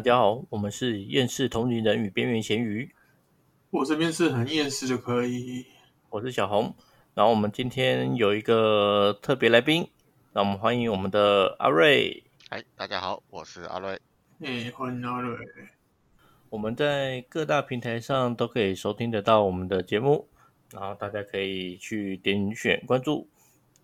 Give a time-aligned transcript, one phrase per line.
[0.00, 2.90] 大家好，我们是厌世同龄人与边缘咸鱼，
[3.68, 5.66] 我这边是很厌世就可以。
[6.08, 6.74] 我是小红。
[7.12, 9.86] 然后我们今天有一个特别来宾，
[10.32, 12.24] 让我们欢迎我们的阿瑞。
[12.48, 14.00] 哎，大家好，我是阿瑞。
[14.40, 15.36] 哎，欢迎阿瑞。
[16.48, 20.26] 我们在各大平台上都可以收听得到我们的节目，
[20.72, 23.28] 然后大家可以去点选关注，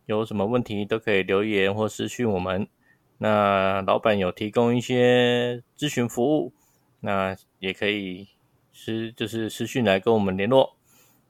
[0.07, 2.67] 有什么问题都可以留言或私讯我们。
[3.19, 6.53] 那老板有提供一些咨询服务，
[7.01, 8.29] 那也可以
[8.73, 10.77] 私就是私讯来跟我们联络。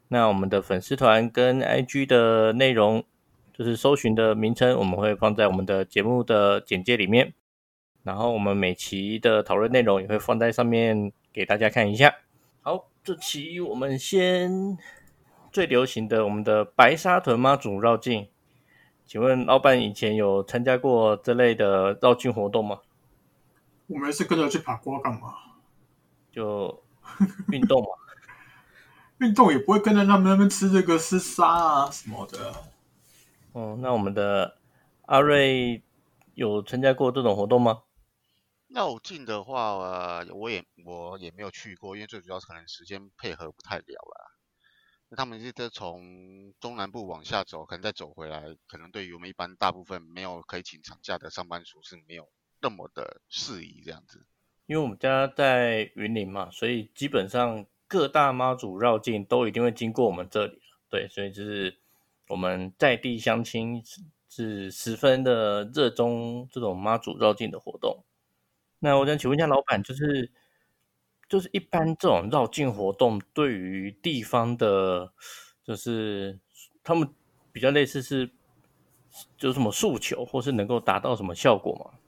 [0.09, 3.05] 那我们的粉丝团跟 IG 的内容，
[3.53, 7.35] 就是搜寻的名称，我们会放在我们的节目的简介里面。
[8.03, 12.15] 然后我们每期的讨论内容也会放在上面给大家看一下。
[12.63, 14.79] 好，这期我们先
[15.51, 18.29] 最流行的我们的白沙屯妈祖绕境。
[19.07, 22.81] 请问老板以前有参加过这类的绕境活动吗？
[23.87, 25.35] 我们是跟着去爬瓜干嘛？
[26.33, 26.83] 就
[27.53, 27.89] 运动嘛。
[29.19, 32.53] 运动也不会跟着他们那边吃这个吃沙啊什么的。
[33.53, 34.59] 哦，那我们的
[35.07, 35.83] 阿瑞
[36.35, 37.85] 有参加过这种活动吗？
[38.69, 44.36] 绕境的话，我也我也没有去过，因为最主要是可能时间配合不太了啦。
[45.09, 52.29] 那他们是在从中南部往下走，可能再走回来，可能对于我们一般大部分没有可以请长假的上班族是没有
[52.61, 54.27] 那么的适宜这样子。
[54.67, 61.79] 因为我们家在云林嘛，所以基本上各大妈祖绕境都一定会经过我们这里对，所以就是
[62.27, 63.81] 我们在地相亲
[64.29, 68.05] 是十分的热衷这种妈祖绕境的活动。
[68.81, 70.33] 那我想请问一下老板，就是。
[71.29, 75.13] 就是一般这种绕境活动，对于地方的，
[75.65, 76.39] 就是
[76.85, 77.09] 他们
[77.51, 78.31] 比较类似是
[79.41, 81.99] 有什么诉求，或是能够达到什么效果吗？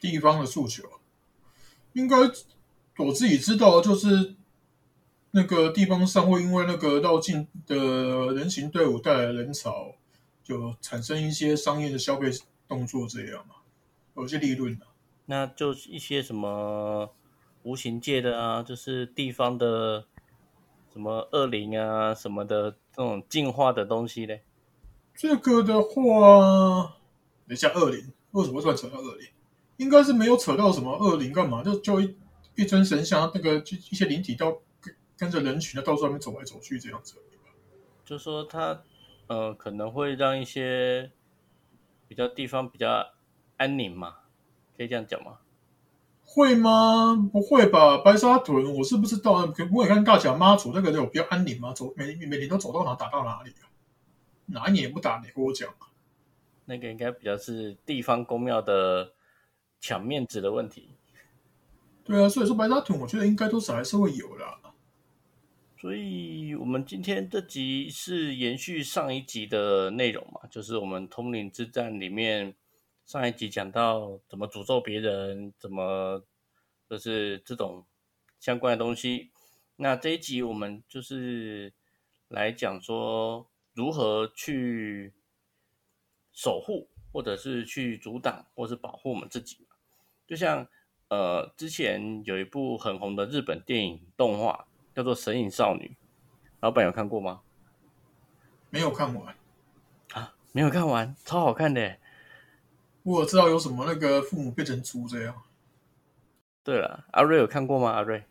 [0.00, 0.84] 地方的诉求，
[1.92, 2.16] 应该
[2.96, 4.34] 我自己知道，就是
[5.32, 9.94] 那个地方上会因为那个绕境的人行队伍带来人潮，
[10.42, 12.30] 就产生一些商业的消费
[12.66, 13.56] 动作，这样嘛，
[14.16, 14.86] 有些利润的。
[15.26, 17.12] 那就是一些什么？
[17.66, 20.06] 无形界的啊，就是地方的
[20.92, 24.44] 什么恶灵啊，什么的这种进化的东西嘞。
[25.16, 26.96] 这个的话，
[27.48, 29.28] 等一下恶灵为什么会扯到恶灵？
[29.78, 31.64] 应该是没有扯到什么恶灵，干嘛？
[31.64, 32.16] 就就一
[32.54, 37.16] 一尊神像，那个就一些灵体到跟跟着人群的到处外面走来走去这样子。
[38.04, 38.80] 就说他
[39.26, 41.10] 呃可能会让一些
[42.06, 43.08] 比较地方比较
[43.56, 44.18] 安宁嘛，
[44.76, 45.38] 可以这样讲吗？
[46.28, 47.16] 会吗？
[47.32, 49.46] 不会吧，白沙屯我是不知道。
[49.46, 51.72] 可不可以看大甲妈祖那个有比较安宁吗？
[51.72, 53.64] 走每每年都走到哪打到哪里啊？
[54.46, 55.22] 哪一年不打？
[55.24, 55.72] 你跟我讲。
[56.66, 59.12] 那个应该比较是地方公庙的
[59.80, 60.90] 抢面子的问题。
[62.04, 64.44] 对啊，所以说白沙屯我觉得应该多少还是会有的。
[65.80, 72.54] 所以我们今天这集是延续上一集的内容嘛，就是我们通灵之战里面。
[73.06, 76.20] 上一集讲到怎么诅咒别人，怎么
[76.90, 77.86] 就是这种
[78.40, 79.30] 相关的东西。
[79.76, 81.72] 那这一集我们就是
[82.26, 85.14] 来讲说如何去
[86.32, 89.68] 守护，或者是去阻挡，或是保护我们自己。
[90.26, 90.66] 就像
[91.06, 95.96] 呃，之前有一部很红的日本电影动画叫做《神隐少女》，
[96.58, 97.42] 老板有看过吗？
[98.68, 99.36] 没有看完
[100.10, 101.98] 啊，没有看完，超好看的。
[103.06, 105.44] 我知道有什么那个父母变成猪这样。
[106.64, 107.92] 对了，阿瑞有看过吗？
[107.92, 108.24] 阿瑞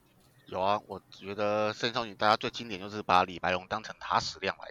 [0.48, 4.68] 有啊，我觉得《圣少女》大家最经典就是把李白龙当成塔矢亮来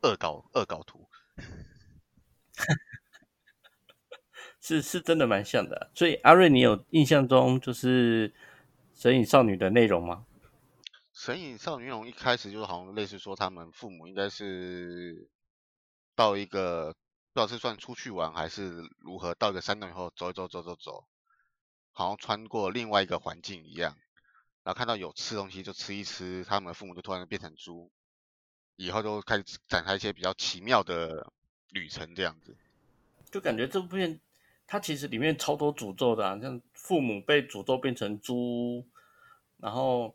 [0.00, 1.06] 恶搞恶搞图，
[4.62, 5.90] 是是真的蛮像的。
[5.94, 8.30] 所以阿瑞，你有印象中就是
[8.94, 10.24] 《神隐少女》的内容吗？
[11.12, 15.28] 《神隐少女》内容一开始就是好像类似说他们父母应该是
[16.16, 16.94] 到一个。
[17.34, 21.04] 不知道是算出去玩还是如何，到一个山洞以后走一走走走走，
[21.90, 23.96] 好像穿过另外一个环境一样，
[24.62, 27.90] 然后看到有吃东西就吃一吃，他们的父母就突然变成猪，
[28.76, 31.32] 以后就开始展开一些比较奇妙的
[31.70, 32.56] 旅程这样子。
[33.32, 34.20] 就感觉这部片
[34.64, 38.86] 它其实里面超多诅咒的，像父母被诅咒变成猪，
[39.56, 40.14] 然后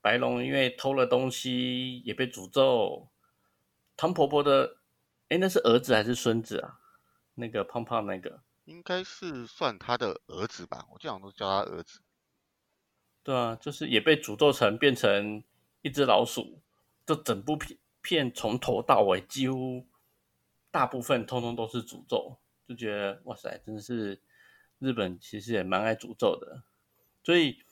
[0.00, 3.08] 白龙因为偷了东西也被诅咒，
[3.96, 4.79] 汤婆婆的。
[5.30, 6.80] 哎，那是儿子还是孙子啊？
[7.34, 10.86] 那个胖胖那个，应该是算他的儿子吧？
[10.92, 12.00] 我经常都叫他儿子。
[13.22, 15.44] 对啊，就是也被诅咒成变成
[15.82, 16.60] 一只老鼠，
[17.06, 19.86] 就整部片片从头到尾几乎
[20.72, 22.36] 大部分通通都是诅咒，
[22.66, 24.20] 就觉得哇塞，真的是
[24.80, 26.64] 日本其实也蛮爱诅咒的。
[27.22, 27.62] 所以，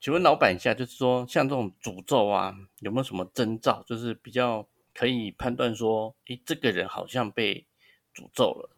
[0.00, 4.66] 请问老板一下，就是说，像这种诅咒啊，有没有什么征兆，就是比较
[4.96, 7.66] 可以判断说，诶，这个人好像被
[8.14, 8.70] 诅咒了，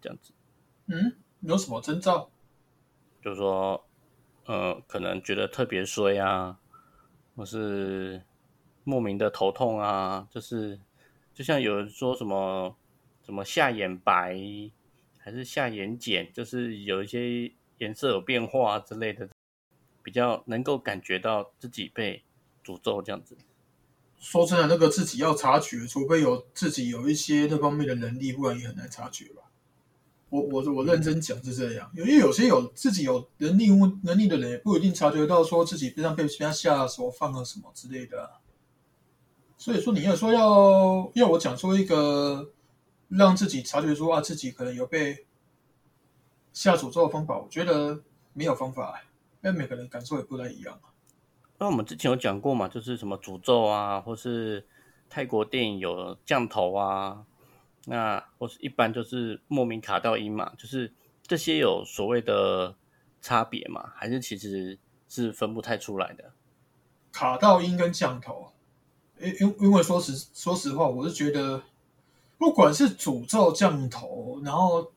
[0.00, 0.32] 这样子？
[0.86, 2.30] 嗯，有什么征兆？
[3.20, 3.84] 就是说，
[4.44, 6.60] 呃，可能觉得特别衰啊，
[7.34, 8.22] 或是
[8.84, 10.78] 莫名的头痛啊，就是
[11.34, 12.76] 就像有人说什么
[13.24, 14.38] 什么下眼白，
[15.18, 19.28] 还是下眼睑，就是有一些颜色有变化之类的，
[20.04, 22.22] 比较能够感觉到自己被
[22.62, 23.36] 诅咒这样子。
[24.24, 29.42] 说真的，那个自己要察觉，除非有自己有一些那方面的能力，不然也很难察觉吧。
[30.30, 33.68] 我我我认真讲是这样，因为有些有自己有能力
[34.02, 38.40] 能力的人，也不一定察觉到说自己非常被人家下手放了什么之类的。
[39.58, 42.50] 所以说，你要说要要我讲出一个
[43.08, 45.26] 让自己察觉说啊，自己可能有被
[46.54, 49.02] 下诅咒的方法，我觉得没有方法，
[49.42, 50.80] 因为每个人感受也不太一样。
[51.58, 54.66] 那我们之前有讲过嘛，就是什么诅咒啊，或是
[55.08, 57.24] 泰国电影有降头啊。
[57.86, 60.90] 那或是一般就是莫名卡到音嘛，就是
[61.26, 62.74] 这些有所谓的
[63.20, 63.92] 差别嘛？
[63.94, 66.32] 还是其实是分不太出来的？
[67.12, 68.50] 卡到音跟降头，
[69.20, 71.62] 因因因为说实说实话，我是觉得
[72.38, 74.90] 不管是诅咒降头，然后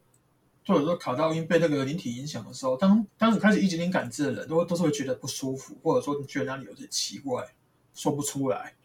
[0.67, 7.55] 或者说卡到音被那个灵体影响的时候，当当你开始一点点感知的人，都都是会觉得不舒服，或者说你觉得哪里有点奇怪，
[7.93, 8.75] 说不出来。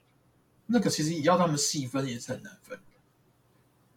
[0.66, 2.78] 那个其实也要他们细分，也是很难分。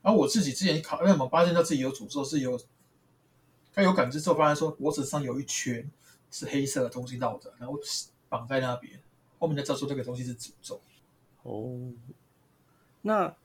[0.02, 2.60] 然后我自己之前考，那么发现到自己有诅咒，是有
[3.72, 5.90] 他有感知之后，发现说脖子上有一圈
[6.32, 7.80] 是黑色的东西绕着，然后
[8.28, 9.00] 绑在那边，
[9.38, 10.82] 后面才知道说这个东西是诅咒。
[11.44, 11.80] 哦，
[13.02, 13.36] 那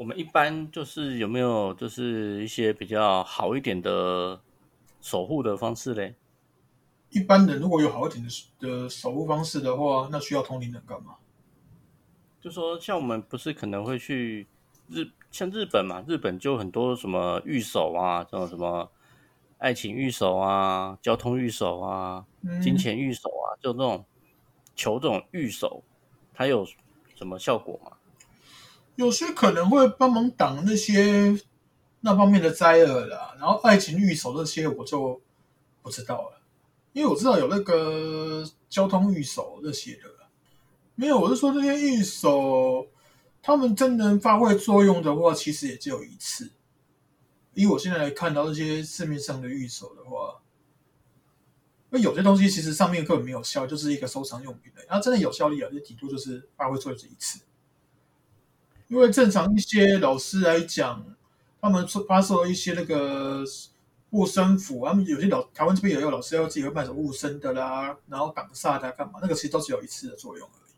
[0.00, 4.40] 我们一般就是有没有就是一些比较好一点的
[5.02, 6.14] 守护的方式嘞？
[7.10, 8.30] 一般人如果有好一点的
[8.66, 11.16] 的守护方式的话，那需要通灵人干嘛？
[12.40, 14.46] 就说像我们不是可能会去
[14.88, 15.06] 日。
[15.30, 18.90] 像日本嘛，日本就很多什么御守啊，这种什么
[19.58, 22.24] 爱情御守啊、交通御守啊、
[22.62, 24.02] 金钱御守啊，就这种
[24.74, 25.84] 求这种御守，
[26.32, 26.66] 它有
[27.14, 27.98] 什么效果吗？
[29.00, 31.40] 有些可能会帮忙挡那些
[32.00, 35.18] 那方面的灾厄啦，然后爱情御守这些我就
[35.80, 36.42] 不知道了，
[36.92, 40.02] 因为我知道有那个交通御守这些的，
[40.96, 42.86] 没有，我是说这些御守。
[43.42, 46.50] 他们真能发挥作用的话，其实也只有一次。
[47.54, 50.42] 以我现在来看到这些市面上的玉手的话，
[51.88, 54.84] 那有些东西其实上面根本没有效，就是一个收藏用品的。
[54.86, 57.40] 然后真的有效力啊，就底多就是发挥作用这一次。
[58.90, 61.04] 因为正常一些老师来讲，
[61.60, 63.44] 他们发售一些那个
[64.10, 69.20] 护身符，他们有些老台湾这边也有老师要自己会卖什么护身的啦，然后挡煞的干嘛？
[69.22, 70.72] 那个其实都只有一次的作用而已。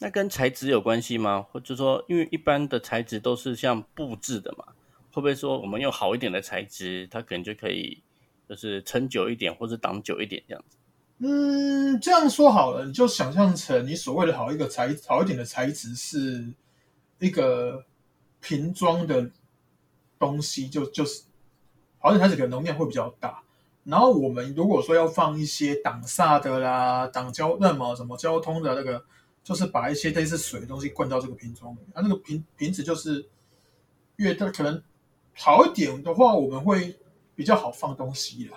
[0.00, 1.46] 那跟材质有关系吗？
[1.52, 4.64] 或者说，因为一般的材质都是像布制的嘛，
[5.12, 8.02] 会不会说我们用好一点的材质，它可能就可以
[8.48, 10.78] 就是撑久一点，或者挡久一点这样子？
[11.18, 16.52] 嗯，这样说好了，你就想象成你所谓的好一个材好一点的材质是
[17.18, 17.84] 一个
[18.40, 19.30] 瓶装的
[20.18, 21.22] 东西，就就是
[21.98, 23.42] 好像它这个容量会比较大。
[23.84, 29.04] 然后我们如果说要放一些挡煞的啦、挡交那么什么交通的那个。
[29.44, 33.28] 就是把一些类似水的东西灌到这个瓶装里，啊，那个瓶瓶子就是
[34.16, 34.82] 越大，可能
[35.34, 36.98] 好一点的话，我们会
[37.34, 38.56] 比较好放东西啦，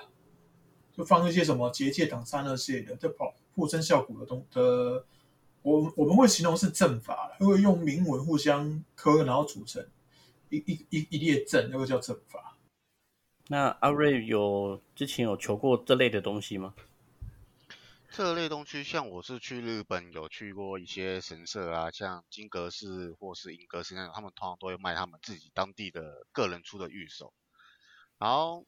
[0.98, 5.06] 就放一些什么结界挡煞那些的，就保护身效果的东的，
[5.62, 9.88] 我我们会形容是阵法，因为用铭文互相刻，然后组成
[10.50, 12.58] 一一一一列阵，那个叫阵法。
[13.50, 16.74] 那阿瑞有之前有求过这类的东西吗？
[18.10, 27.32] 这类东西，像我是去日本有去过一些神社啊，像金阁寺或是银阁寺那种，他们通常都会卖他们自己当地的个人出的玉手。
[28.18, 28.66] 然后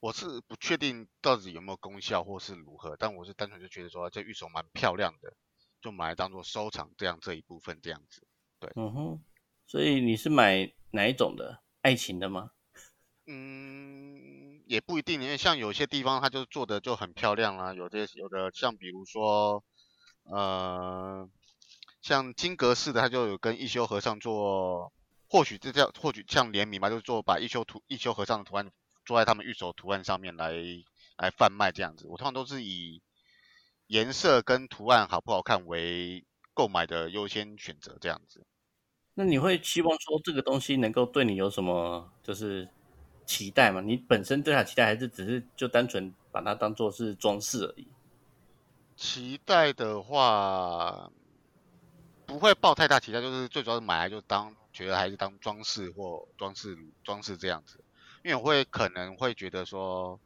[0.00, 5.34] 我是不确定到底有没有功效或是如何，但我是单纯就觉得说这玉手蛮漂亮的，
[5.82, 8.26] 就买来当做收藏这样这一部分这样子。
[8.58, 9.24] 对，嗯哼，
[9.66, 11.62] 所以你是买哪一种的？
[11.82, 12.50] 爱情的吗？
[13.26, 19.62] 嗯，也不一定，因为像有些地方它就做的就很漂亮啦，有些有的像比如说，
[20.24, 21.28] 呃，
[22.00, 24.92] 像金阁寺的，它就有跟一休和尚做，
[25.28, 28.70] 或许这叫或许像联名吧，就是做把一休图一休和尚的图案
[29.04, 30.54] 做在他们预手图案上面来
[31.16, 32.06] 来贩卖这样子。
[32.06, 33.02] 我通常都是以
[33.86, 38.44] 颜色跟图案好不好看为购买的优先选择这样子。
[39.14, 42.68] 那你会期望说这个东西能够对你有什么就是？
[43.26, 43.80] 期待吗？
[43.80, 47.86] 你本身对它期待，还是只是就单纯把它当做是装饰而已？
[48.96, 51.12] 期待的话，
[52.26, 57.78] 不会抱太大期待，就是最主要是买来就当觉得还是当装饰或装饰装饰这样子，
[58.22, 60.20] 因为我会可能会觉得说，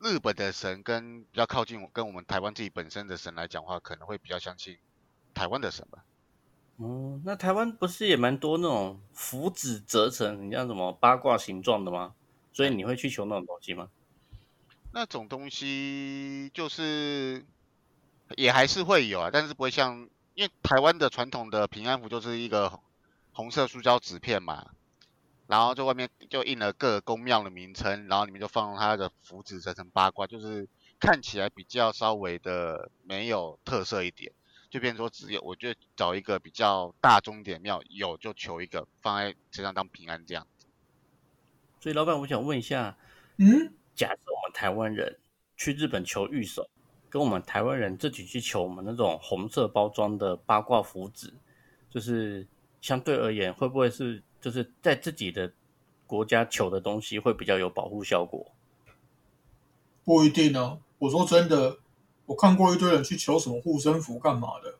[0.00, 4.76] 日本的神跟比较靠近跟我们台湾自己本身的神来讲话，可能会比较相信
[5.32, 6.04] 台湾的神吧。
[6.76, 12.14] 哦，那台湾不是也蛮多那种符纸折成，你像什么八卦形状的吗？
[12.52, 13.88] 所以你会去求那种东西吗？
[14.92, 17.44] 那种东西就是
[18.36, 22.80] 也还是会有啊，但是不会像，因为台湾的传统的平安符就是一个
[23.32, 24.70] 红色塑胶纸片嘛，
[25.46, 34.32] 然后在外面就印了各宫庙的名称，然后里面就放它的符纸折成八卦，就是看起来比较稍微的没有特色一点。
[34.70, 40.66] 就变说只有，我就找一个比较大宗点庙有就求一个放在身上当平安这样子。
[41.78, 42.96] 所以老板，我想问一下，
[43.36, 45.16] 嗯，假设我们台湾人
[45.56, 46.68] 去日本求御守，
[47.08, 51.32] 跟我们台湾人自己去求我们那种红色包装的八卦符纸，
[51.88, 52.44] 就是
[52.80, 55.50] 相对而言，会不会是就是在自己的
[56.06, 58.52] 国家求的东西会比较有保护效果？
[60.04, 60.78] 不一定啊。
[60.98, 61.78] 我说真的。
[62.26, 64.78] 我看过一堆人去求什么护身符干嘛的，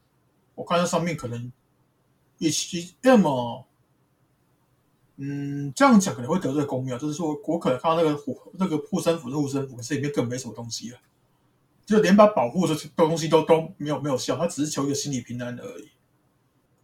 [0.55, 1.53] 我看那上面可能
[2.39, 3.67] 一起要么，
[5.17, 10.99] 嗯，这样讲可能会得罪公庙，就是说我可能看到那个护那个护身符是护身符，可是里面根本没什么东西了，
[11.85, 15.91] 就连把保护的东西都都没有没有效，他只是求一个心理平安而已。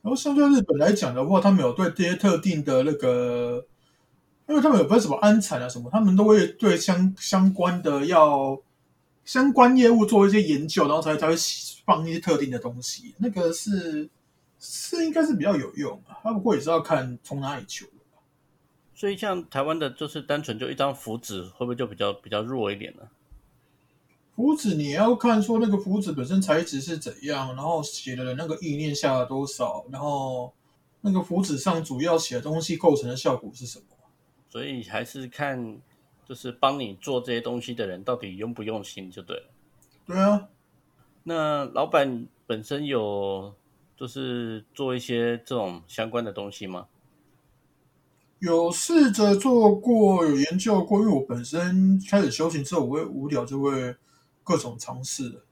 [0.02, 3.66] 然后相对日本来讲的话，他们有对这些特定的那个，
[4.48, 8.60] 因为他们有分什么安产啊什么，他们都会对相相关的要。
[9.22, 11.34] 相关业务做一些研究，然后才才会
[11.84, 13.14] 放一些特定的东西。
[13.18, 14.08] 那个是
[14.58, 17.86] 是应该是比较有用啊，他不过也是要看从哪里求。
[18.92, 23.02] 所以像台湾的，就是单纯就一张符纸，会不会就比较比较弱一点呢？
[24.40, 30.50] 符纸你要看说那个符纸本身材质是怎样，然后写的人那个意念下了多少，然后
[31.02, 33.84] 那个符纸上主要写的东西构成的效果是什么。
[34.48, 35.78] 所以还是看。
[36.26, 39.46] 就是帮你做这些东西的人到底用不用心就对了。
[40.06, 40.48] 对啊，
[41.24, 43.52] 那老板本身有
[43.96, 46.86] 就是做一些这种相关的东西吗？
[48.38, 51.00] 有试着做过，有研究过。
[51.00, 53.96] 因为我本身开始修行之后，我会无聊就会
[54.50, 55.42] 各种尝试。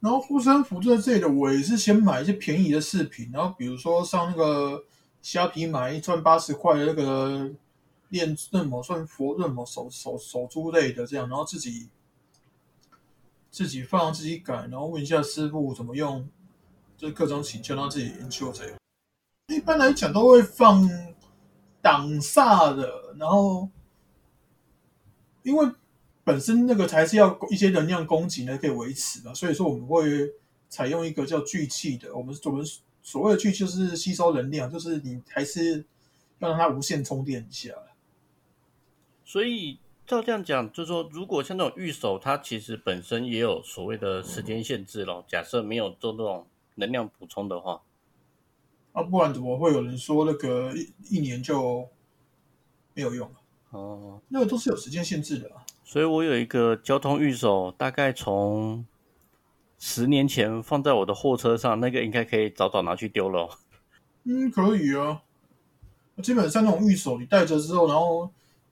[0.00, 4.84] 然后护身符在这里的，我也是先买一些便宜的饰品，然后比如说上那个
[5.20, 7.50] 虾皮买一串八十块的那个。
[8.10, 11.88] 练任某算佛任某手手手珠类的这样，然后自己
[13.50, 16.28] 自己放自己改，然后问一下师傅怎么用，
[16.96, 18.76] 就各种请教，然后自己研究这样。
[19.48, 20.88] 一般来讲都会放
[21.82, 23.68] 挡煞的，然后
[25.42, 25.66] 因为
[26.24, 30.32] 本身那个才是要一些能量供给呢，可以维持的，所以说我们会
[30.70, 32.16] 采用一个叫聚气的。
[32.16, 32.66] 我们我们
[33.02, 35.84] 所谓的聚就是吸收能量，就是你还是
[36.38, 37.74] 要让它无限充电一下。
[39.22, 45.24] 所以照这样讲，就是说，如果像那种御守，它其实本身也有所谓的时间限制咯。
[45.28, 47.82] 假设没有做那种能量补充的话，
[48.92, 51.86] 啊，不然怎么会有人说那个一一年就
[52.94, 53.34] 没有用了？
[53.70, 55.50] 哦，那个都是有时间限制的。
[55.84, 58.84] 所以我有一个交通御守，大概从
[59.78, 63.48] 十年前放在我的货车上，那个应该可以早早拿去丢了。
[64.24, 65.22] 嗯，可以啊。
[66.22, 68.28] 基本上那种御守，你带着之后，然后。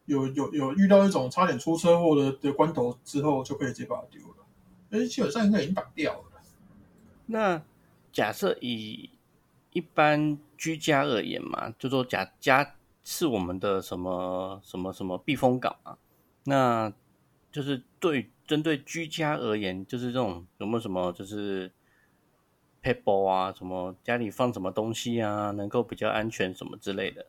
[0.06, 4.34] 有有有遇到一种差点出车祸的的关头之后，就可以直接把它丢了。
[4.90, 6.24] 哎，基本上应该已经挡掉了。
[7.26, 7.62] 那
[8.12, 9.08] 假设以
[9.72, 15.96] 一般居家而言嘛，就说假家是我们的什么什么什么避风港啊？
[16.42, 16.92] 那
[17.52, 21.70] 就是对针对居家而言，就是这种有没有什么就是
[22.82, 27.26] table 啊，什么家里放什么东西啊，能够比较安全什么之类的？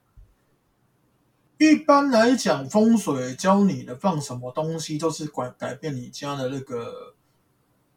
[1.59, 7.13] 一般来讲，风水教你的放什么东西，都是改改变你家的那个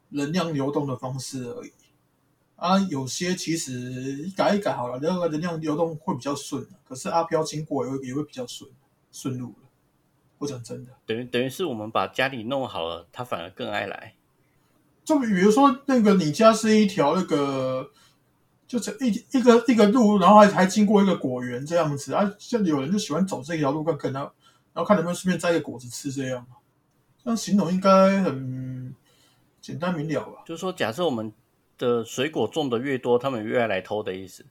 [0.09, 1.71] 能量流动的方式而已。
[2.55, 6.65] 啊，有些其实改一改好了，那个能量流动会比较顺。
[6.87, 8.69] 可是阿飘经过也会也会比较顺
[9.11, 9.66] 顺路了。
[10.37, 14.15] 我讲真的，等于等于是我们把家里弄好了，他反而更爱来。
[15.03, 17.91] 就比如说，那个你家是一条那个。
[18.67, 24.21] 就是一一个一个路，然后还还经过一个果园这样子啊，像有人就喜欢走这条路，看可能，
[24.73, 26.45] 然后看能不能顺便摘个果子吃这样。
[27.23, 28.93] 这样形容应该很
[29.61, 30.43] 简单明了吧？
[30.45, 31.31] 就是说，假设我们
[31.77, 34.45] 的水果种的越多，他们越爱来偷的意思。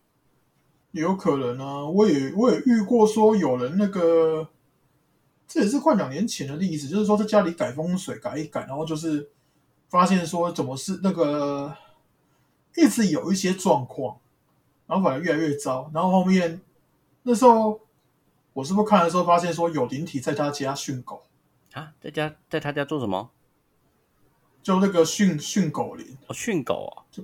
[0.92, 4.48] 有可能啊，我也我也遇过说有人那个
[5.48, 9.30] 这也是快两年前的例子，就是说在家里改风水改一改，然后就是
[9.88, 11.74] 发现说怎么是那个
[12.76, 14.18] 一直有一些状况，
[14.86, 16.60] 然后反而越来越糟，然后后面
[17.22, 17.80] 那时候
[18.52, 21.22] 我是不是看的时候发现说有灵体在他家训狗，
[21.72, 23.30] 啊，在家在他家做什么？
[24.62, 27.22] 就那个训训狗灵，哦，训狗啊，就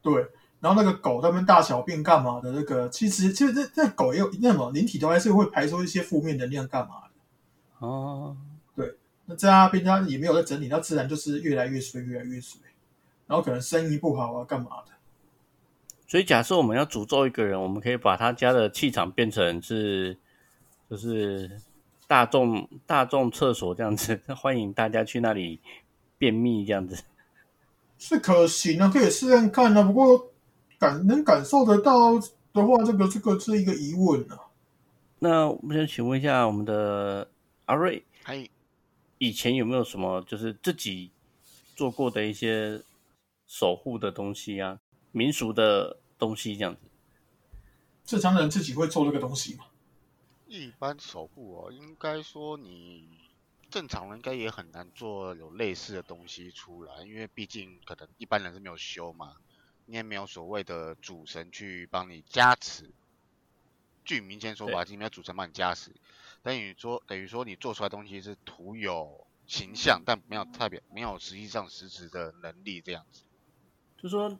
[0.00, 0.24] 对，
[0.60, 2.52] 然后那个狗在那边大小便干嘛的？
[2.52, 7.02] 那个其实其实这这狗也有那什么灵体都还是会排出一些负面能量干嘛
[7.80, 7.86] 的。
[7.86, 8.36] 哦，
[9.26, 12.60] 那在那边他也没有在整理，那自然就是越来越衰，越来越衰，
[13.26, 14.92] 然后可能生意不好啊，干嘛的？
[16.06, 20.16] 所以假设我们要诅咒一个人，我们可以把他家的气场变成是
[20.88, 21.60] 就是
[22.06, 25.60] 大众大众厕所这样子， 欢迎大家去那里
[26.16, 27.02] 便秘这样子。
[27.98, 29.82] 是可行啊，可以试试看啊。
[29.82, 30.30] 不过
[30.78, 32.12] 感能感受得到
[32.52, 34.38] 的话，这个这个是一个疑问啊。
[35.18, 37.26] 那我们想请问一下我们的
[37.66, 38.48] 阿瑞，还
[39.18, 41.10] 以前有没有什么就是自己
[41.74, 42.82] 做过的一些
[43.46, 44.80] 守护的东西啊，
[45.12, 46.80] 民俗的东西这样子？
[48.04, 49.66] 正常人自己会做这个东西吗？
[50.46, 53.08] 一般守护哦，应该说你
[53.68, 59.34] 正常人应该也很难做有类似的东西出来，因为毕竟可能一般人是没有修嘛，
[59.86, 62.88] 你也没有所谓的主神去帮你加持。
[64.04, 65.90] 据民间说法，今天主神帮你加持，
[66.46, 73.24] 等于说等于说你做出来的东西是徒有形象，但没有代表没有实际上实质的能力这样子。
[74.00, 74.38] 就说，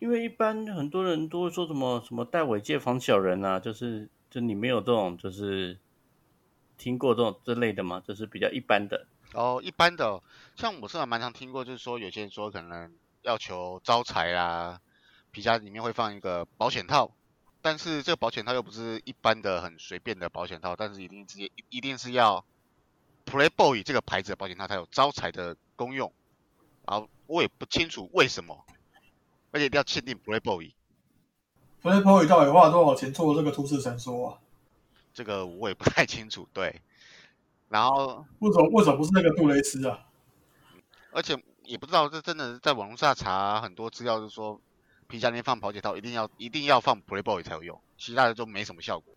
[0.00, 5.78] 因为一般很多人都会说什么什么带尾戒防小人啊，就是就你没有这种就是
[6.76, 8.02] 听过这种之类的吗？
[8.04, 9.06] 就是比较一般的。
[9.32, 10.20] 哦，一般的，
[10.56, 12.92] 像我是还蛮常听过，就是说有些人说可能
[13.22, 14.80] 要求招财啦，
[15.30, 17.12] 皮夹里面会放一个保险套，
[17.64, 22.44] 但是这个保险套又不是一般的很随便的保险套，但是一定直接一定是要
[23.24, 26.12] Playboy 这个牌子的保险套才有招财的功用，
[26.86, 28.66] 然后我也不清楚为什么，
[29.50, 34.38] 而且一定要限定 Playboy，Playboy 到底花了多少钱做这个都市传说啊？
[35.14, 36.82] 这个我也不太清楚，对，
[37.70, 40.04] 然后为什么为什么不是那个杜蕾斯啊？
[41.12, 44.60] 而且也不知道这真的在网络上查很多资料，就是说
[45.08, 49.14] 皮夹里面放保险套一定要一定要放 Playboy 才有用，其他的都没什么效果。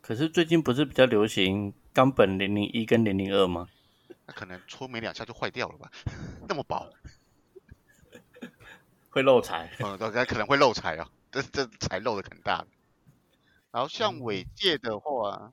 [0.00, 3.68] 可是最近不是比较流行冈本零零一跟零零二吗？
[4.26, 5.90] 那可能搓没两下就坏掉了吧？
[6.48, 6.90] 那么薄，
[9.10, 9.70] 会漏财。
[9.80, 12.68] 嗯， 大家可能会漏财啊，这这财漏的很大的。
[13.70, 15.52] 然后像尾戒的话，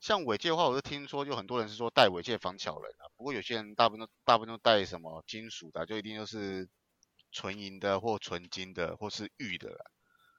[0.00, 6.68] 像尾戒的话，我就听说有很多人是说戴尾戒防巧人啊，不过有些人大部分都大部分都戴什么金属的，就一定就是
[7.32, 9.84] 纯银的或纯金的或是玉的啦。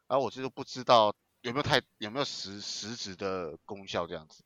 [0.08, 4.44] 然后我就是不知道有没有太有没有实实质的功效这样子，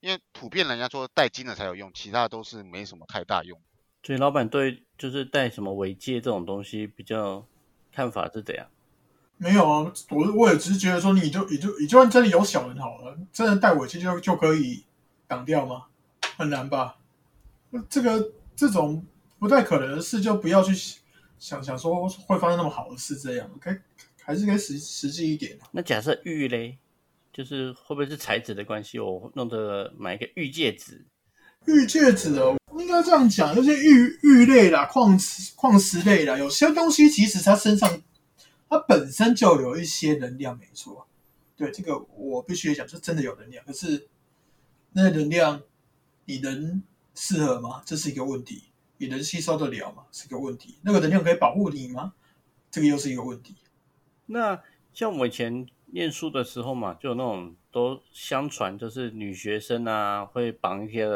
[0.00, 3.60] 因为普遍人家说戴金的才有用，其他的都是没什么太大用。
[4.02, 7.46] 所以老板对就是戴什么尾戒这种东西比较
[7.92, 8.66] 看法是怎样？
[9.36, 14.84] 没有啊，我我也只是觉得说，你就你就你就算真的有小人好了，真的戴尾戒就就可以
[15.26, 15.86] 挡掉吗？
[16.36, 16.96] 很难吧？
[17.88, 19.06] 这个这种
[19.38, 20.99] 不太可能的事，就不要去
[21.40, 23.76] 想想说会发生那么好的事，这样该
[24.22, 25.66] 还是该实实际一点啊。
[25.72, 26.78] 那假设玉嘞，
[27.32, 28.98] 就是会不会是材质的关系？
[29.00, 31.04] 我弄的买一个玉戒指，
[31.64, 38.02] 玉戒指哦，应该这样讲，就是玉玉类啦、矿石矿石类啦，有些东西其实它身上
[38.68, 41.06] 它本身就有一些能量，没错。
[41.56, 43.64] 对这个我必须讲，是真的有能量。
[43.64, 44.08] 可是
[44.92, 45.62] 那能量
[46.26, 46.82] 你能
[47.14, 47.82] 适合吗？
[47.84, 48.64] 这是一个问题。
[49.00, 50.04] 你能吸收得了吗？
[50.12, 50.74] 是个问题。
[50.82, 52.12] 那个能量可以保护你吗？
[52.70, 53.54] 这个又是一个问题。
[54.26, 61.08] 那像我以前念书的时候嘛，就有那种都相传，就是女学生啊会绑一些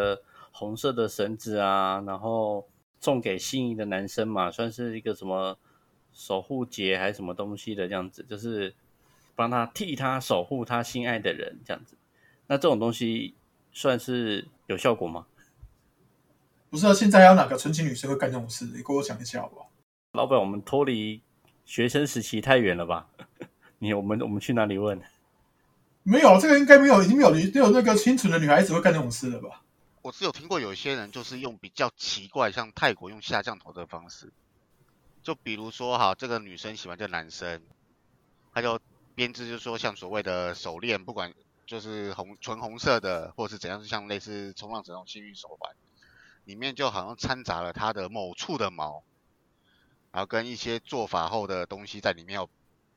[0.50, 2.66] 红色的绳子啊，然后
[3.00, 5.58] 送给心仪的男生嘛，算是一个什么
[6.14, 8.74] 守护节还是什么东西的这样子，就是
[9.36, 11.98] 帮他替他守护他心爱的人这样子。
[12.46, 13.34] 那这种东西
[13.72, 15.26] 算是有效果吗？
[16.74, 18.64] 不是啊，现在还有哪个纯情女生会干这种事？
[18.64, 19.70] 你跟我讲一下好不好？
[20.10, 21.22] 老板，我们脱离
[21.64, 23.06] 学生时期太远了吧？
[23.78, 25.00] 你我们我们去哪里问？
[26.02, 29.62] 没有，这个应该没有，已经没有女没有那个清纯的女孩子会干这种事了吧？
[30.02, 34.32] 我是有听过有一些人就是用比较奇怪，像泰国用下降头的方式，
[35.22, 37.62] 就比如说哈，这个女生喜欢这个男生，
[38.52, 38.80] 他就
[39.14, 41.32] 编织就说像所谓的手链，不管
[41.66, 45.72] 就是红纯红色的，或者是怎样，就像类似冲浪者那种幸运手环，
[46.44, 49.02] 里面就好像掺杂了他的某处的毛，
[50.12, 52.48] 然后跟一些做法后的东西在里面要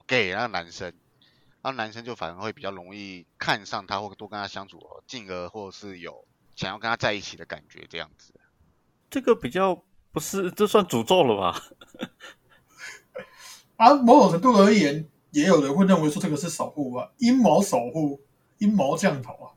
[0.06, 0.88] 给那个男生，
[1.62, 8.34] 然后男生就反而会比较容易看上他，或多跟他相处，进而或是有想要跟他在一起的感觉，这样子。
[9.10, 11.62] 这个比较不是，这算诅咒了吧？
[13.78, 18.22] 啊，某种程度而言，也有人会认为说这个是守护啊，阴谋守护，
[18.58, 19.57] 阴谋降头啊。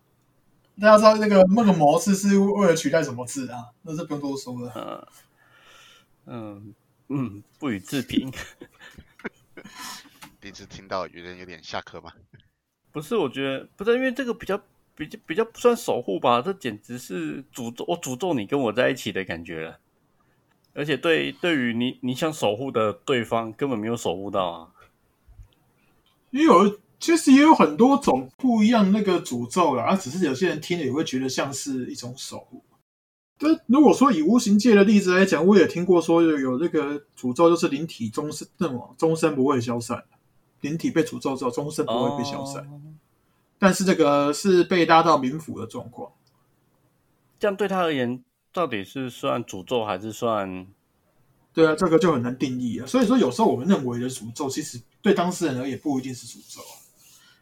[0.78, 3.66] 大家知道那个那个“模式是为了取代什么字啊？
[3.82, 5.08] 那是不用多说了。
[6.26, 6.74] 嗯
[7.08, 8.30] 嗯，不予置评。
[10.40, 12.12] 第一次听到有人有点下课吗？
[12.92, 14.58] 不是，我觉得不是，因为这个比较
[14.94, 19.78] 比较比较不算守护吧，这简直是诅咒，我诅咒你跟我在一起的感觉了。
[20.72, 24.72] 而且对对于你你想守护的对方，根本没有守护到啊。
[26.30, 32.62] 也有，其实也有很多种不一样那个诅咒啦，啊，只是有些人听了也会觉得像是一种守护。
[33.38, 40.04] 但如果说以无形界的例子来讲，我也听过说有有那个诅咒，就是灵体终身那种终身不会消散，
[40.60, 42.68] 灵体被诅咒之后终身不会被消散。
[43.58, 46.12] 但是这个是被拉到冥府的状况，
[47.38, 48.22] 这样对他而言。
[48.52, 50.66] 到底是算诅咒还是算？
[51.52, 52.86] 对啊，这个就很难定义啊。
[52.86, 56.79] 所以说，有时候我们认为的诅咒，其实对当事人而言不一定是诅咒啊。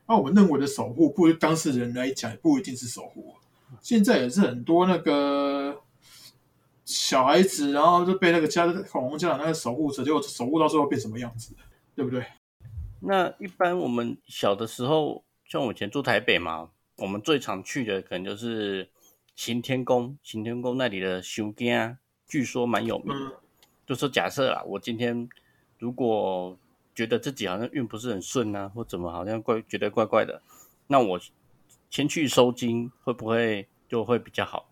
[0.08, 3.34] 那我们认为的守护，不当事人来讲，也不一定是守护。
[3.82, 5.82] 现在也是很多那个
[6.84, 11.54] 小孩子，然后就被那个家恐龙家长那个守护者，结果守护到最后变什么样子，
[11.94, 12.24] 对不对？
[13.00, 18.88] 那一般我们小的时候，像我以前住台北嘛，我们最常去的可能就是。
[19.38, 23.14] 行天宫，行天宫那里的修经，据说蛮有名。
[23.86, 25.28] 就说假设啦，我今天
[25.78, 26.58] 如果
[26.98, 30.42] 觉得自己好像运不是很顺啊，或怎么好像怪觉得怪怪的，
[30.88, 31.20] 那我
[31.90, 34.68] 先去收金，会不会就会比较好？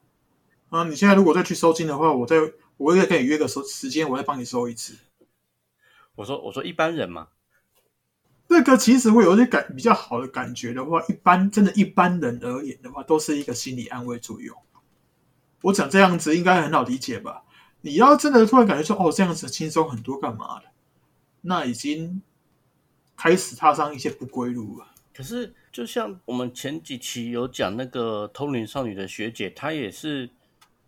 [0.70, 2.36] 啊，你现在如果再去收金的话，我再
[2.78, 4.96] 我也可以约个时时间，我再帮你收一次。
[6.16, 7.28] 我说我说一般人嘛。
[8.48, 14.56] 这个其实会有些感比较好的感觉的话，一般真的一般人而言的话，都是一个心理安慰作用。
[15.62, 17.44] 我讲这样子应该很好理解吧？
[17.82, 20.66] 你要真的突然感觉说哦，这样子轻松很多，干嘛的？
[21.40, 22.22] 那已经
[23.16, 24.86] 开始踏上一些不归路了。
[25.14, 30.28] 可是，就像我们前几期有讲那个通灵少女的学姐，她也是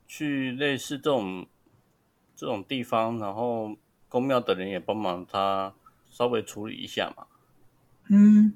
[0.07, 1.47] 去类似这种
[2.37, 3.77] 这种地方，然后
[4.09, 5.75] 公庙的人也帮忙她
[6.11, 7.27] 稍微处理一下嘛。
[8.11, 8.55] 嗯，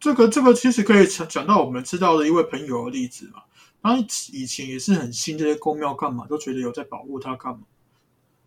[0.00, 3.42] 这个这个其实可以讲讲到我们知道的一位朋友的例子嘛。
[3.82, 3.96] 他
[4.32, 7.60] 以前也是很信这些公庙干嘛，都觉得有在保护他干嘛。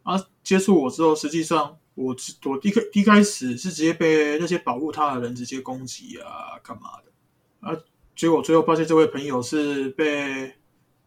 [0.03, 7.67] 啊，接触我之后，实际上我我一开一开始是直接被那些保护他的人直接攻击啊，干嘛的？
[7.67, 7.77] 啊，
[8.15, 10.53] 结果最后发现这位朋友是被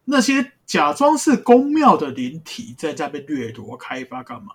[0.05, 4.53] 那些假装是公庙的灵体在在被掠夺、开发干嘛？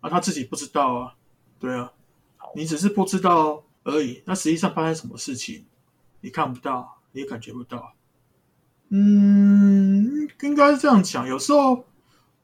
[0.00, 1.14] 啊，他自己不知道啊。
[1.58, 1.92] 对啊，
[2.54, 3.62] 你只是不知道。
[3.88, 4.20] 而已。
[4.24, 5.64] 那实际上发生什么事情，
[6.20, 7.94] 你看不到，你也感觉不到。
[8.88, 11.24] 嗯，应该是这样讲。
[11.24, 11.84] 有时候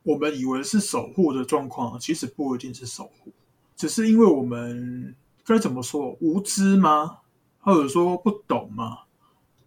[0.02, 3.32] 我们以为是守护的状况，其实不一定是守护，
[3.76, 7.18] 只是因为我们该怎么说无知吗？
[7.60, 8.98] 或者说不懂吗？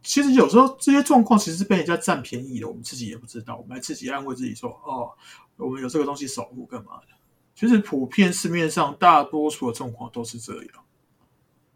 [0.04, 3.56] 其实有时候这些状况其实是被人家占便宜的，我们自己也不知道。
[3.56, 5.10] 我们还自己安慰自己说：“哦，
[5.58, 7.08] 我们有这个东西守护干嘛的？”
[7.56, 10.70] 其实普遍市面上大多数的状况都是这样。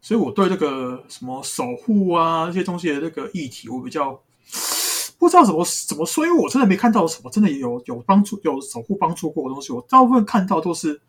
[0.00, 4.22] 所以，我对这个什么守护啊这些东西的这个议题，我比较
[5.20, 9.72] 不知道怎么怎么说，因为我真的没看到什么真的有有帮助、有守护帮助过的东西。
[9.72, 11.00] 我大部分看到都是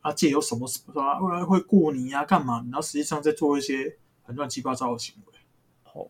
[0.00, 2.62] 啊，借有什么什么啊，会过你啊，干嘛？
[2.64, 5.38] 然后实际上在做一些很乱七八糟的行为。
[5.84, 6.04] 好，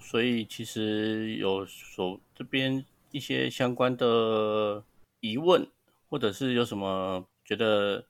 [0.00, 4.82] 所以其实有所这边一些相关的
[5.20, 5.66] 疑问，
[6.10, 8.04] 或者是有什么觉得。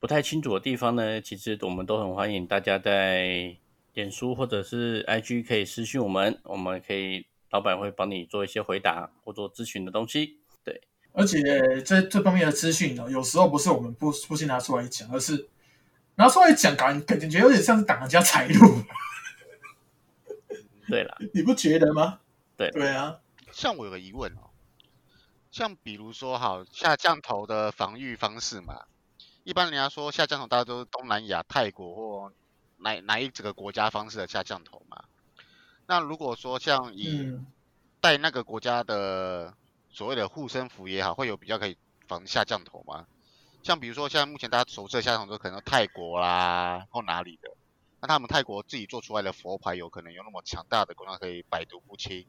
[0.00, 3.56] 不太清楚的地方呢，其实我们都很欢迎大家在
[3.94, 10.40] 脸书或者是 IG 可以私讯我们，我们可以老板会帮你做一些回答或做咨询的东西。
[10.64, 11.40] 对，而且
[11.82, 15.48] 这这方面的资讯呢，有时候不是我们不不先拿出来讲，而是
[16.16, 18.82] 拿出来讲感感觉有点像是挡人家财路。
[20.88, 22.18] 对了，你不觉得吗？
[22.56, 23.20] 对对啊，
[23.52, 24.50] 像我有个疑问哦，
[25.50, 28.82] 像比如说好下降头的防御方式嘛。
[29.44, 32.32] 一般人家说下降头，大家都是东南亚、泰国或
[32.78, 35.04] 哪哪一整个国家方式的下降头嘛。
[35.86, 37.38] 那如果说像以
[38.00, 39.54] 带那个国家的
[39.90, 41.76] 所谓的护身符也好，会有比较可以
[42.08, 43.06] 防下降头吗？
[43.62, 47.50] 像比如说像目前大家熟知的下降头，可能泰国啦或哪里的，
[48.00, 52.26] 那他们泰国自己做出来的佛牌，有可能有那么强大的功能，可以百毒不侵，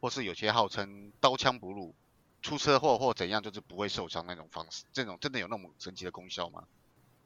[0.00, 1.94] 或是有些号称刀枪不入。
[2.42, 6.64] 出车祸或怎样，就是不会受伤那种方式，这种真的有那么神奇的功效吗？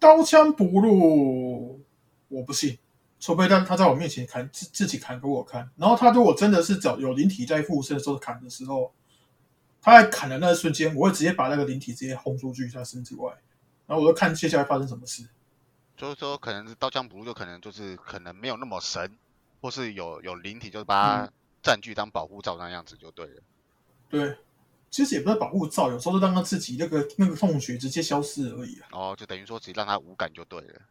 [0.01, 1.81] 刀枪不入，
[2.27, 2.77] 我不信。
[3.25, 8.93] 除非他他在我面前砍自自己砍给我看，然后他如果真的是找有灵体在附身的时候砍的时候，
[9.81, 13.33] 他在砍的那一瞬间，我会直接把那个灵体直接轰出去他身之外，
[13.87, 15.27] 然后我就看接下来发生什么事。
[15.97, 19.17] 就是说，可能是刀枪不入，就可能就是可能没有那么神，
[19.63, 21.33] 或是有有灵体，就是把它
[21.63, 23.43] 占据当保护罩那样子就对了。
[24.11, 24.37] 对，
[24.91, 28.89] 其实也不是保护罩，有时候就让他自己那个那个痛觉直接消失而已啊。
[28.93, 30.83] 哦，就等于说只让他无感就对了。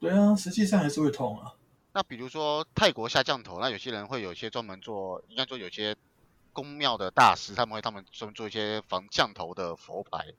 [0.00, 1.52] 对啊，实际上还是会痛啊。
[1.96, 5.94] 那比如说泰国下降头，那有些人会有一些专门做，应该说有些
[6.52, 10.34] 宫庙的大师，他们会他们专门做一些防降头的佛牌。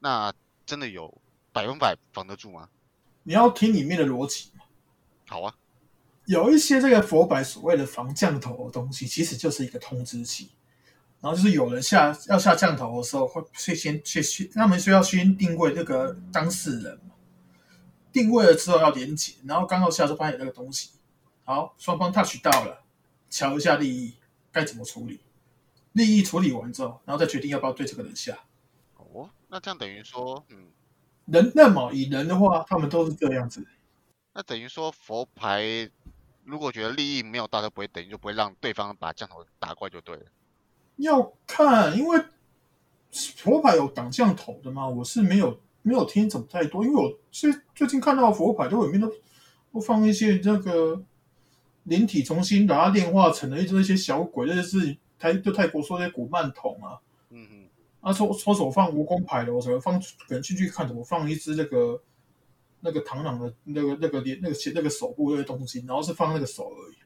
[0.00, 0.30] 那
[0.66, 1.18] 真的有
[1.50, 2.68] 百分百防得住吗？
[3.22, 4.64] 你要听里面的逻辑嘛。
[5.26, 5.54] 好啊，
[6.26, 10.50] 有一些这个佛牌所谓的防降头的东西，其实就是一个通知器。
[11.22, 17.14] 然后就是有人下要下降头的时候，会先先先，他们需要先定位那个当事人嘛。
[18.12, 20.90] 定位了之后要连接，然后刚好下就发现那个东西。
[21.48, 22.84] 好，双方 touch 到了，
[23.30, 24.12] 瞧一下利益
[24.52, 25.18] 该怎么处理。
[25.92, 28.36] 利益处理完之后，然后再决定要不要对这个人下。
[28.96, 30.66] 哦，那这样等于说，嗯，
[31.24, 33.66] 人那么以人的话，他们都是这样子。
[34.34, 35.90] 那等于说佛牌
[36.44, 40.26] 如果觉得利益没有到，就不会等于就不会让对方把降头打过来就对了。
[40.96, 42.22] 要看，因为
[43.10, 44.86] 佛牌有挡降头的吗？
[44.86, 49.10] 我是没有没有听怎么太多，因为我最最近看到佛牌都里面都
[49.72, 51.02] 都放一些那个
[51.84, 56.98] 灵体重新把它炼化成了一那些小鬼，那是泰就泰国说那些古曼童啊，
[57.30, 57.68] 嗯嗯，
[58.00, 59.98] 啊搓搓手放蜈蚣牌的，我怎么放？
[60.00, 62.02] 可能进去看怎么放一只那个
[62.80, 66.96] 那个螳螂的那个那个连那个那个手部那些东西，然后是放那个手而已。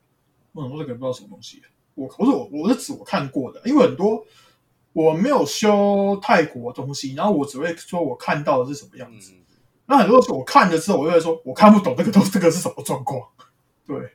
[0.53, 1.63] 我想说这个不知道什么东西。
[1.95, 4.25] 我不是我我是指我看过的，因为很多
[4.93, 9.33] 我没有修泰国东西，然后我只会说我看到的是什么样子。
[9.87, 13.29] 那很多时候我看了之后，我就会说我看不懂这个东这个是什么状况。
[13.87, 14.11] 对，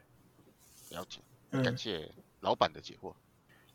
[0.97, 1.19] 了解，
[1.63, 2.10] 感谢
[2.41, 3.13] 老板的解惑。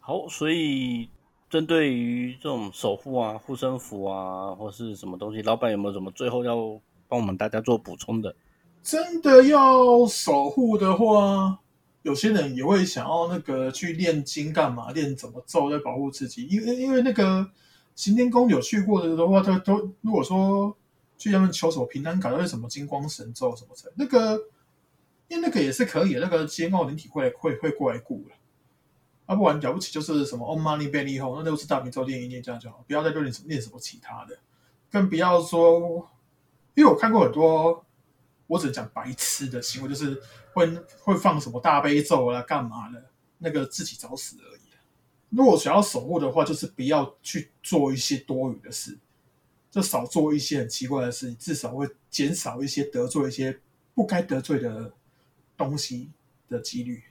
[0.01, 1.09] 好，所以
[1.49, 8.35] 针对于这种守护啊、护身符啊，或是什么东西，老板有没有什么最后要帮我们大家做补充的？
[8.83, 11.61] 真的要守护的话。
[12.03, 14.91] 有些人也会想要那个去练经干嘛？
[14.91, 16.45] 练怎么咒来保护自己？
[16.49, 17.49] 因为因为那个
[17.95, 20.77] 行天宫有去过的的话，他都如果说
[21.17, 24.37] 去他们求什么平安卡，都是什么金光神咒什么的，那个
[25.33, 28.37] 因为那个也是可以，那个煎熬灵体会会会过来顾了。
[29.25, 34.39] 啊，不然了不起就是什么 On Money b e l y 后，那都是大明咒练一练这样就好，不要再练什练什么其他的，
[34.91, 36.07] 更不要说，
[36.75, 37.85] 因为我看过很多。
[38.49, 40.21] 我只讲白痴的行为，就是
[40.53, 40.67] 会
[41.01, 43.03] 会放什么大悲咒啊，干嘛的？
[43.39, 44.61] 那个自己找死而已。
[45.31, 48.99] 如果想要守护的话，就是不要去做一些多余的事，
[49.71, 53.59] 就少做一些很奇怪的事，至少会减少一些得罪一些
[53.95, 54.93] 不该得罪的
[55.65, 56.11] 东西
[56.49, 57.03] 的几率。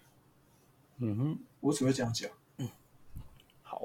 [0.98, 2.30] 嗯哼，我只会这样讲。
[2.58, 2.70] 嗯，
[3.64, 3.82] 好，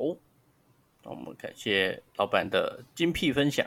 [1.03, 3.67] 那我们感谢老板的精辟分享。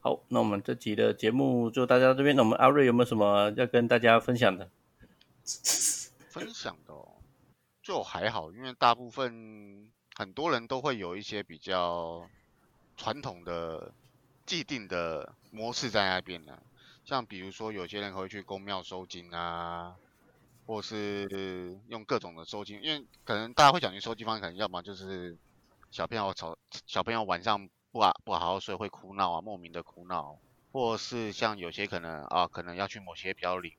[0.00, 2.34] 好，那我们这集的节目就大家这边。
[2.34, 4.70] 那我们阿瑞有没有什么要跟大家分享的？
[6.30, 7.16] 分享的哦，
[7.82, 12.28] 就还好，因为大部分很多人都会有一些比较
[12.96, 13.92] 传统的、
[14.46, 16.62] 既定的模式在那边呢。
[17.04, 19.96] 像比如说，有些人会去公庙收金啊，
[20.70, 25.36] 或是用各种的收金，因为可能大家会讲究收金方式，可能要么就是
[25.90, 26.56] 小朋友吵，
[26.86, 27.68] 小朋友晚上。
[27.92, 30.38] 不啊不好好睡会哭闹啊，莫名的哭闹，
[30.70, 33.72] 或是像有些可能啊，可能要去某些比较灵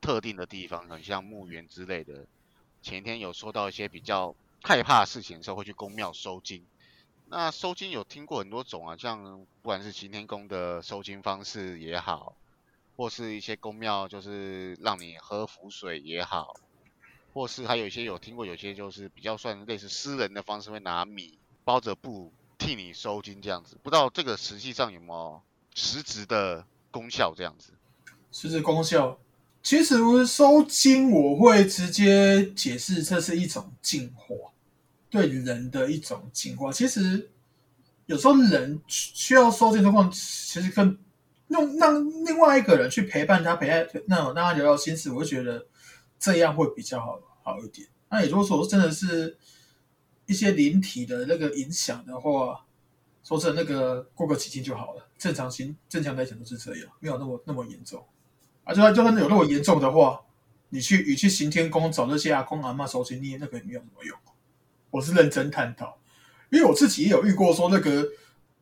[0.00, 2.26] 特定的地方，很像墓园之类的。
[2.80, 6.64] 前天有说到一些比较害怕事情的时候，会去公庙收金。
[7.26, 12.36] 那收金有听过很多种啊，像不管是晴天宫的收金方式也好，
[12.96, 16.54] 或是一些公庙就是让你喝符水也好，
[17.32, 22.32] 或是还有一些有听过有些就是比较算类似私人的方式，会拿米包着布。
[22.58, 25.42] 替你收金这样子，不知道这个实际上有没有
[25.74, 27.34] 实质的功效？
[27.36, 27.70] 这样子，
[28.32, 29.18] 实质功效，
[29.62, 34.52] 其实收金我会直接解释，这是一种净化，
[35.10, 36.72] 对人的一种净化。
[36.72, 37.30] 其实
[38.06, 40.98] 有时候人需要收金的话，其实跟
[41.48, 45.66] 用让另外一个人去陪伴他，陪他那种让他聊聊心事，我会觉得
[46.18, 47.88] 这样会比较好好一点。
[48.10, 49.36] 那也就是说，真的是。
[50.28, 52.66] 一些灵体的那个影响的话，
[53.22, 55.08] 说是那个过个几天就好了。
[55.16, 58.04] 正常心正常来讲都是这样，没有那么那么严重。
[58.64, 60.20] 啊，就算就算有那么严重的话，
[60.70, 64.18] 你去你去行天宫找那些阿公阿妈收钱，你那个也没有什么用。
[64.90, 65.96] 我是认真探讨，
[66.50, 68.04] 因为我自己也有遇过，说那个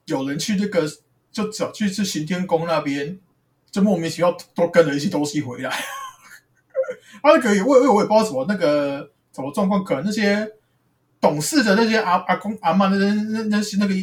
[0.04, 0.86] 有人去那个
[1.34, 3.20] 就走去去行天宫那边，
[3.70, 5.68] 就莫名其妙多跟了一些东西回来。
[5.68, 5.76] 啊，
[7.24, 10.50] 那个我我我也不知道什么那个什么状况，可能那些。
[11.20, 13.94] 懂事的那些阿阿公阿妈，那那那那些那个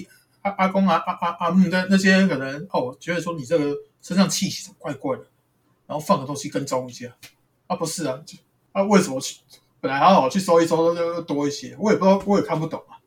[0.42, 5.24] 阿阿公啊阿阿阿姆的那些可能哦，觉得说你这个身上气息怪怪的，
[5.86, 7.16] 然后放个东西跟踪一下，
[7.68, 8.36] 啊不是啊，就
[8.72, 9.40] 啊为什么去
[9.80, 12.98] 本来好好去搜一搜就多一些，我也不知道，我也看不懂啊，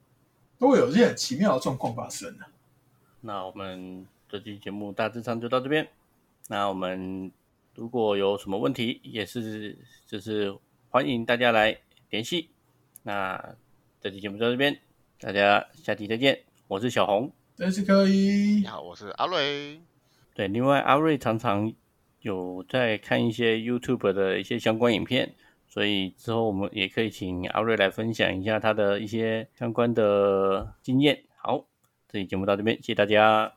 [0.60, 2.46] 都会有这些很奇妙的状况发生啊。
[3.22, 4.06] 那我们
[4.38, 5.86] 这期节目大致上就到这边。
[6.48, 7.30] 那我们
[7.76, 10.52] 如果有什么问题，也是就是
[10.90, 11.78] 欢迎大家来
[12.10, 12.48] 联系。
[13.04, 13.54] 那
[14.00, 14.76] 这期节目到这边，
[15.20, 16.40] 大家下期再见。
[16.66, 18.58] 我是小红，真是可以。
[18.60, 19.80] 你好，我是阿瑞。
[20.34, 21.72] 对，另外阿瑞常常
[22.22, 25.32] 有在看一些 YouTube 的一些相关影片，
[25.68, 31.22] 所以之后我们也可以请阿瑞来分享一下他的一些相关的经验。
[31.36, 31.64] 好，
[32.08, 33.52] 这期节目到这边，谢谢大家。